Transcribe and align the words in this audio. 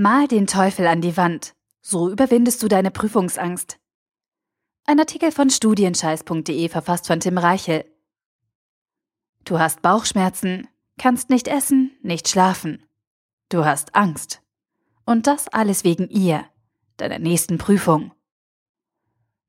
Mal 0.00 0.28
den 0.28 0.46
Teufel 0.46 0.86
an 0.86 1.02
die 1.02 1.18
Wand. 1.18 1.54
So 1.82 2.08
überwindest 2.08 2.62
du 2.62 2.68
deine 2.68 2.90
Prüfungsangst. 2.90 3.78
Ein 4.86 4.98
Artikel 4.98 5.30
von 5.30 5.50
studienscheiß.de 5.50 6.70
verfasst 6.70 7.06
von 7.06 7.20
Tim 7.20 7.36
Reichel. 7.36 7.84
Du 9.44 9.58
hast 9.58 9.82
Bauchschmerzen, 9.82 10.68
kannst 10.96 11.28
nicht 11.28 11.48
essen, 11.48 11.90
nicht 12.00 12.30
schlafen. 12.30 12.82
Du 13.50 13.66
hast 13.66 13.94
Angst. 13.94 14.40
Und 15.04 15.26
das 15.26 15.48
alles 15.48 15.84
wegen 15.84 16.08
ihr, 16.08 16.46
deiner 16.96 17.18
nächsten 17.18 17.58
Prüfung. 17.58 18.10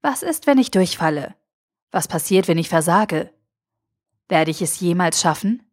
Was 0.01 0.21
ist, 0.21 0.47
wenn 0.47 0.57
ich 0.57 0.69
durchfalle? 0.69 1.33
Was 1.91 2.09
passiert, 2.09 2.49
wenn 2.49 2.57
ich 2.57 2.67
versage? 2.67 3.33
Werde 4.27 4.51
ich 4.51 4.61
es 4.61 4.81
jemals 4.81 5.21
schaffen? 5.21 5.63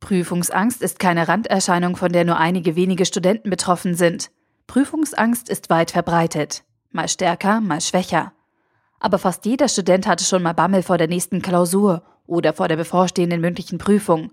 Prüfungsangst 0.00 0.82
ist 0.82 0.98
keine 0.98 1.28
Randerscheinung, 1.28 1.96
von 1.96 2.12
der 2.12 2.24
nur 2.24 2.38
einige 2.38 2.74
wenige 2.74 3.04
Studenten 3.04 3.50
betroffen 3.50 3.94
sind. 3.94 4.30
Prüfungsangst 4.66 5.48
ist 5.48 5.70
weit 5.70 5.90
verbreitet, 5.90 6.64
mal 6.90 7.08
stärker, 7.08 7.60
mal 7.60 7.80
schwächer. 7.80 8.32
Aber 8.98 9.18
fast 9.18 9.44
jeder 9.44 9.68
Student 9.68 10.06
hatte 10.06 10.24
schon 10.24 10.42
mal 10.42 10.52
Bammel 10.52 10.82
vor 10.82 10.98
der 10.98 11.08
nächsten 11.08 11.42
Klausur 11.42 12.02
oder 12.26 12.52
vor 12.52 12.68
der 12.68 12.76
bevorstehenden 12.76 13.40
mündlichen 13.40 13.78
Prüfung. 13.78 14.30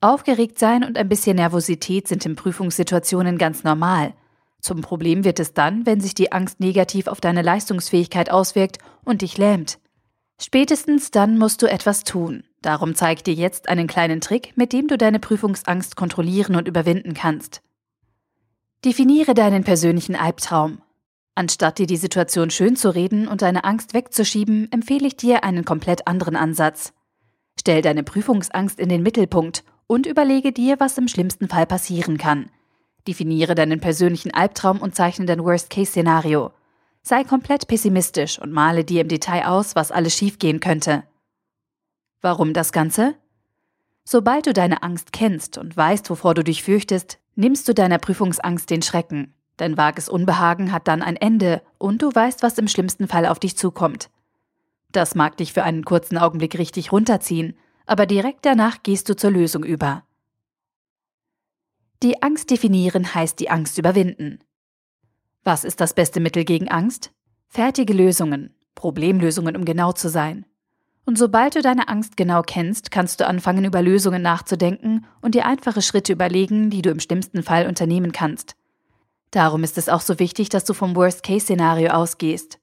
Aufgeregt 0.00 0.58
sein 0.58 0.84
und 0.84 0.96
ein 0.96 1.08
bisschen 1.08 1.36
Nervosität 1.36 2.06
sind 2.06 2.24
in 2.24 2.36
Prüfungssituationen 2.36 3.36
ganz 3.36 3.64
normal. 3.64 4.14
Zum 4.60 4.80
Problem 4.80 5.24
wird 5.24 5.40
es 5.40 5.54
dann, 5.54 5.86
wenn 5.86 6.00
sich 6.00 6.14
die 6.14 6.30
Angst 6.32 6.60
negativ 6.60 7.06
auf 7.06 7.20
deine 7.20 7.42
Leistungsfähigkeit 7.42 8.30
auswirkt 8.30 8.78
und 9.04 9.22
dich 9.22 9.38
lähmt. 9.38 9.78
Spätestens 10.40 11.10
dann 11.10 11.36
musst 11.36 11.62
du 11.62 11.66
etwas 11.66 12.04
tun. 12.04 12.44
Darum 12.62 12.94
zeige 12.94 13.18
ich 13.18 13.22
dir 13.22 13.34
jetzt 13.34 13.68
einen 13.68 13.86
kleinen 13.86 14.20
Trick, 14.20 14.52
mit 14.56 14.72
dem 14.72 14.88
du 14.88 14.98
deine 14.98 15.20
Prüfungsangst 15.20 15.96
kontrollieren 15.96 16.56
und 16.56 16.66
überwinden 16.66 17.14
kannst. 17.14 17.62
Definiere 18.84 19.34
deinen 19.34 19.64
persönlichen 19.64 20.16
Albtraum. 20.16 20.82
Anstatt 21.34 21.78
dir 21.78 21.86
die 21.86 21.96
Situation 21.96 22.50
schön 22.50 22.74
zu 22.74 22.92
reden 22.92 23.28
und 23.28 23.42
deine 23.42 23.62
Angst 23.62 23.94
wegzuschieben, 23.94 24.72
empfehle 24.72 25.06
ich 25.06 25.16
dir 25.16 25.44
einen 25.44 25.64
komplett 25.64 26.08
anderen 26.08 26.34
Ansatz. 26.34 26.92
Stell 27.58 27.80
deine 27.80 28.02
Prüfungsangst 28.02 28.80
in 28.80 28.88
den 28.88 29.02
Mittelpunkt 29.02 29.62
und 29.86 30.06
überlege 30.06 30.52
dir, 30.52 30.80
was 30.80 30.98
im 30.98 31.06
schlimmsten 31.06 31.48
Fall 31.48 31.66
passieren 31.66 32.18
kann. 32.18 32.50
Definiere 33.06 33.54
deinen 33.54 33.80
persönlichen 33.80 34.34
Albtraum 34.34 34.80
und 34.80 34.94
zeichne 34.94 35.26
dein 35.26 35.44
Worst-Case-Szenario. 35.44 36.50
Sei 37.02 37.24
komplett 37.24 37.68
pessimistisch 37.68 38.38
und 38.40 38.52
male 38.52 38.84
dir 38.84 39.00
im 39.00 39.08
Detail 39.08 39.46
aus, 39.46 39.76
was 39.76 39.92
alles 39.92 40.14
schiefgehen 40.14 40.60
könnte. 40.60 41.04
Warum 42.20 42.52
das 42.52 42.72
Ganze? 42.72 43.14
Sobald 44.04 44.46
du 44.46 44.52
deine 44.52 44.82
Angst 44.82 45.12
kennst 45.12 45.58
und 45.58 45.76
weißt, 45.76 46.08
wovor 46.10 46.34
du 46.34 46.42
dich 46.42 46.62
fürchtest, 46.62 47.18
nimmst 47.36 47.68
du 47.68 47.74
deiner 47.74 47.98
Prüfungsangst 47.98 48.70
den 48.70 48.82
Schrecken. 48.82 49.34
Dein 49.58 49.76
vages 49.76 50.08
Unbehagen 50.08 50.72
hat 50.72 50.88
dann 50.88 51.02
ein 51.02 51.16
Ende 51.16 51.62
und 51.78 52.02
du 52.02 52.10
weißt, 52.12 52.42
was 52.42 52.58
im 52.58 52.68
schlimmsten 52.68 53.08
Fall 53.08 53.26
auf 53.26 53.38
dich 53.38 53.56
zukommt. 53.56 54.08
Das 54.92 55.14
mag 55.14 55.36
dich 55.36 55.52
für 55.52 55.62
einen 55.62 55.84
kurzen 55.84 56.16
Augenblick 56.16 56.58
richtig 56.58 56.92
runterziehen, 56.92 57.56
aber 57.86 58.06
direkt 58.06 58.46
danach 58.46 58.82
gehst 58.82 59.08
du 59.08 59.16
zur 59.16 59.30
Lösung 59.30 59.64
über. 59.64 60.04
Die 62.02 62.22
Angst 62.22 62.50
definieren 62.50 63.14
heißt 63.14 63.40
die 63.40 63.50
Angst 63.50 63.76
überwinden. 63.78 64.38
Was 65.44 65.64
ist 65.64 65.80
das 65.80 65.94
beste 65.94 66.20
Mittel 66.20 66.44
gegen 66.44 66.68
Angst? 66.68 67.12
Fertige 67.48 67.92
Lösungen, 67.92 68.54
Problemlösungen, 68.74 69.56
um 69.56 69.64
genau 69.64 69.92
zu 69.92 70.08
sein. 70.08 70.46
Und 71.08 71.16
sobald 71.16 71.56
du 71.56 71.62
deine 71.62 71.88
Angst 71.88 72.18
genau 72.18 72.42
kennst, 72.42 72.90
kannst 72.90 73.18
du 73.18 73.26
anfangen, 73.26 73.64
über 73.64 73.80
Lösungen 73.80 74.20
nachzudenken 74.20 75.06
und 75.22 75.34
dir 75.34 75.46
einfache 75.46 75.80
Schritte 75.80 76.12
überlegen, 76.12 76.68
die 76.68 76.82
du 76.82 76.90
im 76.90 77.00
schlimmsten 77.00 77.42
Fall 77.42 77.66
unternehmen 77.66 78.12
kannst. 78.12 78.56
Darum 79.30 79.64
ist 79.64 79.78
es 79.78 79.88
auch 79.88 80.02
so 80.02 80.18
wichtig, 80.18 80.50
dass 80.50 80.66
du 80.66 80.74
vom 80.74 80.94
Worst-Case-Szenario 80.94 81.92
ausgehst. 81.92 82.58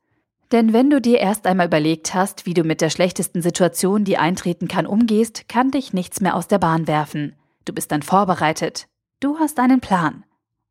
Denn 0.51 0.73
wenn 0.73 0.91
du 0.91 1.01
dir 1.01 1.17
erst 1.21 1.47
einmal 1.47 1.65
überlegt 1.65 2.13
hast, 2.13 2.45
wie 2.45 2.53
du 2.53 2.63
mit 2.63 2.81
der 2.81 2.91
schlechtesten 2.91 3.41
Situation, 3.41 4.03
die 4.03 4.19
eintreten 4.19 4.67
kann, 4.67 4.85
umgehst, 4.85 5.49
kann 5.49 5.71
dich 5.71 5.93
nichts 5.93 6.21
mehr 6.21 6.35
aus 6.35 6.47
der 6.47 6.59
Bahn 6.59 6.85
werfen. 6.85 7.33
Du 7.65 7.73
bist 7.73 7.91
dann 7.91 8.03
vorbereitet. 8.03 8.85
Du 9.21 9.39
hast 9.39 9.59
einen 9.59 9.81
Plan. 9.81 10.23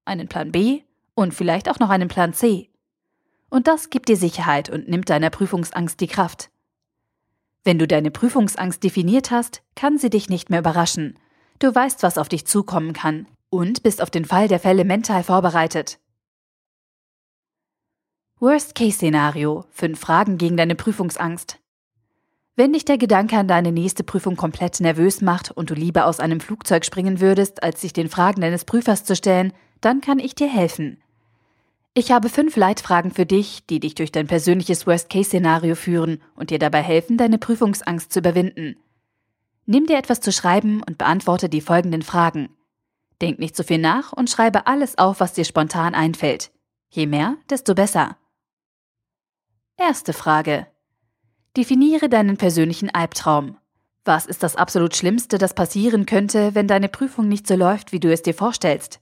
Einen 0.04 0.28
Plan 0.28 0.52
B 0.52 0.82
und 1.16 1.34
vielleicht 1.34 1.68
auch 1.68 1.80
noch 1.80 1.90
einen 1.90 2.06
Plan 2.06 2.34
C. 2.34 2.70
Und 3.50 3.66
das 3.66 3.90
gibt 3.90 4.08
dir 4.08 4.16
Sicherheit 4.16 4.70
und 4.70 4.88
nimmt 4.88 5.10
deiner 5.10 5.30
Prüfungsangst 5.30 6.00
die 6.00 6.06
Kraft. 6.06 6.50
Wenn 7.64 7.78
du 7.78 7.86
deine 7.88 8.10
Prüfungsangst 8.10 8.82
definiert 8.84 9.30
hast, 9.30 9.62
kann 9.74 9.96
sie 9.96 10.10
dich 10.10 10.28
nicht 10.28 10.50
mehr 10.50 10.60
überraschen. 10.60 11.18
Du 11.58 11.74
weißt, 11.74 12.02
was 12.02 12.18
auf 12.18 12.28
dich 12.28 12.46
zukommen 12.46 12.92
kann 12.92 13.26
und 13.48 13.82
bist 13.82 14.02
auf 14.02 14.10
den 14.10 14.26
Fall 14.26 14.48
der 14.48 14.60
Fälle 14.60 14.84
mental 14.84 15.22
vorbereitet. 15.22 15.98
Worst-Case-Szenario. 18.38 19.64
Fünf 19.70 19.98
Fragen 19.98 20.36
gegen 20.36 20.58
deine 20.58 20.74
Prüfungsangst. 20.74 21.58
Wenn 22.56 22.72
dich 22.74 22.84
der 22.84 22.98
Gedanke 22.98 23.38
an 23.38 23.48
deine 23.48 23.72
nächste 23.72 24.04
Prüfung 24.04 24.36
komplett 24.36 24.80
nervös 24.80 25.22
macht 25.22 25.50
und 25.50 25.70
du 25.70 25.74
lieber 25.74 26.06
aus 26.06 26.20
einem 26.20 26.40
Flugzeug 26.40 26.84
springen 26.84 27.20
würdest, 27.20 27.62
als 27.62 27.80
sich 27.80 27.92
den 27.92 28.10
Fragen 28.10 28.42
deines 28.42 28.64
Prüfers 28.64 29.04
zu 29.04 29.16
stellen, 29.16 29.52
dann 29.80 30.00
kann 30.00 30.18
ich 30.18 30.34
dir 30.34 30.48
helfen. 30.48 31.02
Ich 31.96 32.10
habe 32.10 32.28
fünf 32.28 32.56
Leitfragen 32.56 33.12
für 33.12 33.24
dich, 33.24 33.66
die 33.66 33.78
dich 33.78 33.94
durch 33.94 34.10
dein 34.10 34.26
persönliches 34.26 34.84
Worst-Case-Szenario 34.84 35.76
führen 35.76 36.20
und 36.34 36.50
dir 36.50 36.58
dabei 36.58 36.82
helfen, 36.82 37.16
deine 37.16 37.38
Prüfungsangst 37.38 38.12
zu 38.12 38.18
überwinden. 38.18 38.76
Nimm 39.64 39.86
dir 39.86 39.96
etwas 39.96 40.20
zu 40.20 40.32
schreiben 40.32 40.82
und 40.82 40.98
beantworte 40.98 41.48
die 41.48 41.60
folgenden 41.60 42.02
Fragen. 42.02 42.48
Denk 43.22 43.38
nicht 43.38 43.54
zu 43.54 43.62
viel 43.62 43.78
nach 43.78 44.12
und 44.12 44.28
schreibe 44.28 44.66
alles 44.66 44.98
auf, 44.98 45.20
was 45.20 45.34
dir 45.34 45.44
spontan 45.44 45.94
einfällt. 45.94 46.50
Je 46.90 47.06
mehr, 47.06 47.36
desto 47.48 47.76
besser. 47.76 48.16
Erste 49.76 50.12
Frage. 50.12 50.66
Definiere 51.56 52.08
deinen 52.08 52.36
persönlichen 52.36 52.92
Albtraum. 52.92 53.56
Was 54.04 54.26
ist 54.26 54.42
das 54.42 54.56
absolut 54.56 54.96
Schlimmste, 54.96 55.38
das 55.38 55.54
passieren 55.54 56.06
könnte, 56.06 56.56
wenn 56.56 56.66
deine 56.66 56.88
Prüfung 56.88 57.28
nicht 57.28 57.46
so 57.46 57.54
läuft, 57.54 57.92
wie 57.92 58.00
du 58.00 58.12
es 58.12 58.22
dir 58.22 58.34
vorstellst? 58.34 59.00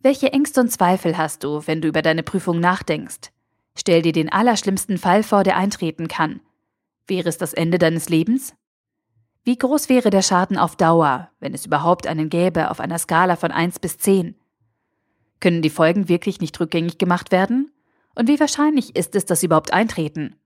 Welche 0.00 0.32
Ängste 0.32 0.60
und 0.60 0.70
Zweifel 0.70 1.18
hast 1.18 1.42
du, 1.42 1.66
wenn 1.66 1.80
du 1.80 1.88
über 1.88 2.02
deine 2.02 2.22
Prüfung 2.22 2.60
nachdenkst? 2.60 3.32
Stell 3.76 4.02
dir 4.02 4.12
den 4.12 4.30
allerschlimmsten 4.30 4.96
Fall 4.96 5.24
vor, 5.24 5.42
der 5.42 5.56
eintreten 5.56 6.06
kann. 6.06 6.40
Wäre 7.08 7.28
es 7.28 7.38
das 7.38 7.52
Ende 7.52 7.78
deines 7.78 8.08
Lebens? 8.08 8.54
Wie 9.44 9.56
groß 9.56 9.88
wäre 9.88 10.10
der 10.10 10.22
Schaden 10.22 10.56
auf 10.56 10.76
Dauer, 10.76 11.30
wenn 11.40 11.54
es 11.54 11.66
überhaupt 11.66 12.06
einen 12.06 12.28
gäbe, 12.28 12.70
auf 12.70 12.80
einer 12.80 12.98
Skala 12.98 13.34
von 13.34 13.50
1 13.50 13.80
bis 13.80 13.98
10? 13.98 14.36
Können 15.40 15.62
die 15.62 15.70
Folgen 15.70 16.08
wirklich 16.08 16.40
nicht 16.40 16.58
rückgängig 16.60 16.98
gemacht 16.98 17.32
werden? 17.32 17.72
Und 18.14 18.28
wie 18.28 18.38
wahrscheinlich 18.38 18.94
ist 18.94 19.16
es, 19.16 19.24
dass 19.24 19.40
sie 19.40 19.46
überhaupt 19.46 19.72
eintreten? 19.72 20.36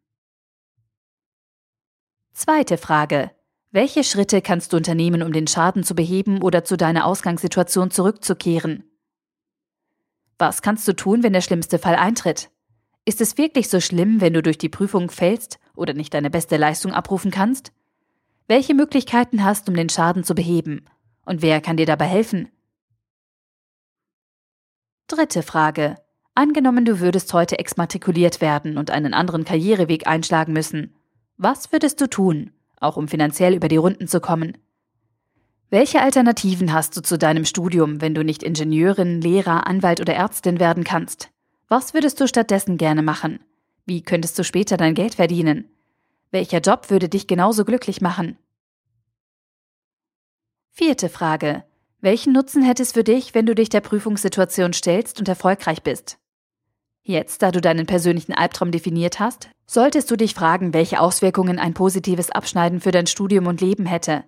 Zweite 2.32 2.78
Frage. 2.78 3.30
Welche 3.70 4.04
Schritte 4.04 4.40
kannst 4.40 4.72
du 4.72 4.76
unternehmen, 4.78 5.22
um 5.22 5.32
den 5.32 5.46
Schaden 5.46 5.84
zu 5.84 5.94
beheben 5.94 6.42
oder 6.42 6.64
zu 6.64 6.76
deiner 6.76 7.06
Ausgangssituation 7.06 7.90
zurückzukehren? 7.90 8.84
Was 10.42 10.60
kannst 10.60 10.88
du 10.88 10.92
tun, 10.92 11.22
wenn 11.22 11.32
der 11.32 11.40
schlimmste 11.40 11.78
Fall 11.78 11.94
eintritt? 11.94 12.50
Ist 13.04 13.20
es 13.20 13.38
wirklich 13.38 13.68
so 13.68 13.78
schlimm, 13.78 14.20
wenn 14.20 14.32
du 14.32 14.42
durch 14.42 14.58
die 14.58 14.68
Prüfung 14.68 15.08
fällst 15.08 15.60
oder 15.76 15.94
nicht 15.94 16.12
deine 16.14 16.30
beste 16.30 16.56
Leistung 16.56 16.92
abrufen 16.92 17.30
kannst? 17.30 17.70
Welche 18.48 18.74
Möglichkeiten 18.74 19.44
hast, 19.44 19.68
um 19.68 19.76
den 19.76 19.88
Schaden 19.88 20.24
zu 20.24 20.34
beheben? 20.34 20.86
Und 21.24 21.42
wer 21.42 21.60
kann 21.60 21.76
dir 21.76 21.86
dabei 21.86 22.06
helfen? 22.06 22.48
Dritte 25.06 25.44
Frage. 25.44 25.94
Angenommen, 26.34 26.84
du 26.84 26.98
würdest 26.98 27.32
heute 27.34 27.60
exmatrikuliert 27.60 28.40
werden 28.40 28.78
und 28.78 28.90
einen 28.90 29.14
anderen 29.14 29.44
Karriereweg 29.44 30.08
einschlagen 30.08 30.52
müssen. 30.52 30.96
Was 31.36 31.70
würdest 31.70 32.00
du 32.00 32.10
tun, 32.10 32.50
auch 32.80 32.96
um 32.96 33.06
finanziell 33.06 33.54
über 33.54 33.68
die 33.68 33.76
Runden 33.76 34.08
zu 34.08 34.18
kommen? 34.18 34.58
Welche 35.72 36.02
Alternativen 36.02 36.74
hast 36.74 36.98
du 36.98 37.00
zu 37.00 37.16
deinem 37.16 37.46
Studium, 37.46 38.02
wenn 38.02 38.14
du 38.14 38.22
nicht 38.22 38.42
Ingenieurin, 38.42 39.22
Lehrer, 39.22 39.66
Anwalt 39.66 40.02
oder 40.02 40.12
Ärztin 40.12 40.60
werden 40.60 40.84
kannst? 40.84 41.30
Was 41.66 41.94
würdest 41.94 42.20
du 42.20 42.28
stattdessen 42.28 42.76
gerne 42.76 43.00
machen? 43.00 43.40
Wie 43.86 44.02
könntest 44.02 44.38
du 44.38 44.44
später 44.44 44.76
dein 44.76 44.92
Geld 44.92 45.14
verdienen? 45.14 45.70
Welcher 46.30 46.58
Job 46.58 46.90
würde 46.90 47.08
dich 47.08 47.26
genauso 47.26 47.64
glücklich 47.64 48.02
machen? 48.02 48.36
Vierte 50.72 51.08
Frage. 51.08 51.64
Welchen 52.02 52.34
Nutzen 52.34 52.62
hätte 52.62 52.82
es 52.82 52.92
für 52.92 53.02
dich, 53.02 53.34
wenn 53.34 53.46
du 53.46 53.54
dich 53.54 53.70
der 53.70 53.80
Prüfungssituation 53.80 54.74
stellst 54.74 55.20
und 55.20 55.28
erfolgreich 55.28 55.82
bist? 55.82 56.18
Jetzt, 57.02 57.40
da 57.40 57.50
du 57.50 57.62
deinen 57.62 57.86
persönlichen 57.86 58.34
Albtraum 58.34 58.72
definiert 58.72 59.20
hast, 59.20 59.48
solltest 59.64 60.10
du 60.10 60.16
dich 60.16 60.34
fragen, 60.34 60.74
welche 60.74 61.00
Auswirkungen 61.00 61.58
ein 61.58 61.72
positives 61.72 62.30
Abschneiden 62.30 62.82
für 62.82 62.90
dein 62.90 63.06
Studium 63.06 63.46
und 63.46 63.62
Leben 63.62 63.86
hätte. 63.86 64.24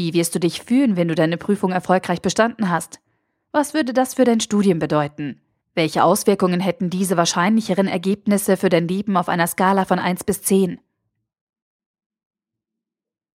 Wie 0.00 0.14
wirst 0.14 0.34
du 0.34 0.40
dich 0.40 0.62
fühlen, 0.62 0.96
wenn 0.96 1.08
du 1.08 1.14
deine 1.14 1.36
Prüfung 1.36 1.72
erfolgreich 1.72 2.22
bestanden 2.22 2.70
hast? 2.70 3.00
Was 3.52 3.74
würde 3.74 3.92
das 3.92 4.14
für 4.14 4.24
dein 4.24 4.40
Studium 4.40 4.78
bedeuten? 4.78 5.42
Welche 5.74 6.04
Auswirkungen 6.04 6.58
hätten 6.58 6.88
diese 6.88 7.18
wahrscheinlicheren 7.18 7.86
Ergebnisse 7.86 8.56
für 8.56 8.70
dein 8.70 8.88
Leben 8.88 9.18
auf 9.18 9.28
einer 9.28 9.46
Skala 9.46 9.84
von 9.84 9.98
1 9.98 10.24
bis 10.24 10.40
10? 10.40 10.80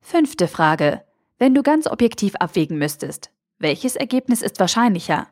Fünfte 0.01 0.47
Frage. 0.47 1.03
Wenn 1.37 1.53
du 1.53 1.61
ganz 1.61 1.85
objektiv 1.85 2.35
abwägen 2.37 2.79
müsstest, 2.79 3.29
welches 3.59 3.95
Ergebnis 3.95 4.41
ist 4.41 4.59
wahrscheinlicher? 4.59 5.27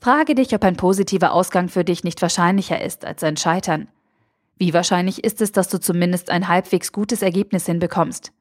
Frage 0.00 0.34
dich, 0.34 0.54
ob 0.54 0.64
ein 0.64 0.78
positiver 0.78 1.34
Ausgang 1.34 1.68
für 1.68 1.84
dich 1.84 2.02
nicht 2.02 2.22
wahrscheinlicher 2.22 2.80
ist 2.80 3.04
als 3.04 3.22
ein 3.24 3.36
Scheitern. 3.36 3.88
Wie 4.56 4.72
wahrscheinlich 4.72 5.22
ist 5.22 5.42
es, 5.42 5.52
dass 5.52 5.68
du 5.68 5.78
zumindest 5.78 6.30
ein 6.30 6.48
halbwegs 6.48 6.92
gutes 6.92 7.20
Ergebnis 7.20 7.66
hinbekommst? 7.66 8.32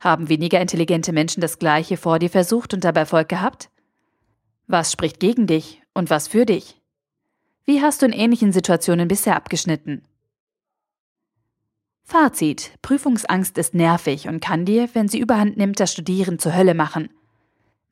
Haben 0.00 0.30
weniger 0.30 0.60
intelligente 0.60 1.12
Menschen 1.12 1.42
das 1.42 1.58
Gleiche 1.58 1.98
vor 1.98 2.18
dir 2.18 2.30
versucht 2.30 2.72
und 2.72 2.84
dabei 2.84 3.00
Erfolg 3.00 3.28
gehabt? 3.28 3.70
Was 4.66 4.90
spricht 4.90 5.20
gegen 5.20 5.46
dich 5.46 5.82
und 5.92 6.08
was 6.08 6.26
für 6.26 6.46
dich? 6.46 6.80
Wie 7.66 7.82
hast 7.82 8.00
du 8.00 8.06
in 8.06 8.12
ähnlichen 8.12 8.52
Situationen 8.52 9.08
bisher 9.08 9.36
abgeschnitten? 9.36 10.02
Fazit. 12.02 12.72
Prüfungsangst 12.82 13.56
ist 13.58 13.74
nervig 13.74 14.26
und 14.26 14.40
kann 14.40 14.64
dir, 14.64 14.88
wenn 14.94 15.06
sie 15.06 15.20
überhand 15.20 15.56
nimmt, 15.56 15.78
das 15.78 15.92
Studieren 15.92 16.38
zur 16.38 16.56
Hölle 16.56 16.74
machen. 16.74 17.10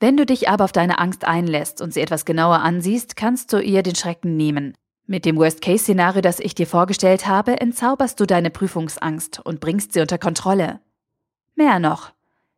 Wenn 0.01 0.17
du 0.17 0.25
dich 0.25 0.49
aber 0.49 0.65
auf 0.65 0.73
deine 0.73 0.99
Angst 0.99 1.25
einlässt 1.25 1.81
und 1.81 1.93
sie 1.93 2.01
etwas 2.01 2.25
genauer 2.25 2.61
ansiehst, 2.61 3.17
kannst 3.17 3.53
du 3.53 3.61
ihr 3.61 3.83
den 3.83 3.95
Schrecken 3.95 4.37
nehmen. 4.37 4.75
Mit 5.07 5.25
dem 5.25 5.37
Worst-Case-Szenario, 5.37 6.21
das 6.21 6.41
ich 6.41 6.55
dir 6.55 6.67
vorgestellt 6.67 7.27
habe, 7.27 7.61
entzauberst 7.61 8.19
du 8.19 8.27
deine 8.27 8.51
Prüfungsangst 8.51 9.41
und 9.45 9.61
bringst 9.61 9.93
sie 9.93 10.01
unter 10.01 10.19
Kontrolle. 10.19 10.81
Mehr 11.59 11.81
noch. 11.81 12.13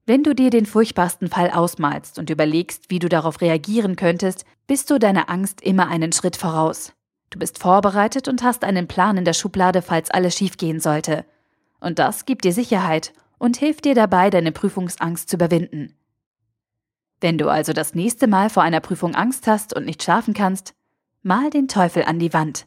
Wenn 0.04 0.22
du 0.22 0.34
dir 0.34 0.50
den 0.50 0.66
furchtbarsten 0.66 1.28
Fall 1.28 1.50
ausmalst 1.50 2.18
und 2.18 2.28
überlegst, 2.28 2.90
wie 2.90 2.98
du 2.98 3.08
darauf 3.08 3.40
reagieren 3.40 3.96
könntest, 3.96 4.44
bist 4.66 4.90
du 4.90 4.98
deiner 4.98 5.30
Angst 5.30 5.62
immer 5.62 5.88
einen 5.88 6.12
Schritt 6.12 6.36
voraus. 6.36 6.92
Du 7.30 7.38
bist 7.38 7.58
vorbereitet 7.58 8.28
und 8.28 8.42
hast 8.42 8.62
einen 8.62 8.88
Plan 8.88 9.16
in 9.16 9.24
der 9.24 9.32
Schublade, 9.32 9.80
falls 9.80 10.10
alles 10.10 10.36
schiefgehen 10.36 10.80
sollte. 10.80 11.24
Und 11.80 11.98
das 11.98 12.26
gibt 12.26 12.44
dir 12.44 12.52
Sicherheit 12.52 13.14
und 13.38 13.56
hilft 13.56 13.86
dir 13.86 13.94
dabei, 13.94 14.28
deine 14.28 14.52
Prüfungsangst 14.52 15.30
zu 15.30 15.36
überwinden. 15.36 15.96
Wenn 17.22 17.38
du 17.38 17.48
also 17.48 17.72
das 17.72 17.94
nächste 17.94 18.26
Mal 18.26 18.50
vor 18.50 18.64
einer 18.64 18.80
Prüfung 18.80 19.14
Angst 19.14 19.46
hast 19.46 19.74
und 19.74 19.86
nicht 19.86 20.02
schlafen 20.02 20.34
kannst, 20.34 20.74
mal 21.22 21.48
den 21.48 21.68
Teufel 21.68 22.04
an 22.04 22.18
die 22.18 22.34
Wand. 22.34 22.66